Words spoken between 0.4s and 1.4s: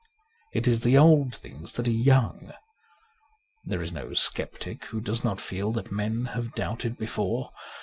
It is the old